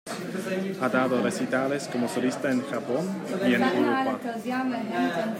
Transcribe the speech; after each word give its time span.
Ha 0.81 0.89
dado 0.89 1.21
recitales 1.21 1.87
como 1.87 2.07
solista 2.09 2.49
en 2.49 2.65
Japón 2.67 3.05
y 3.47 3.53
en 3.53 3.61
Europa. 3.61 4.19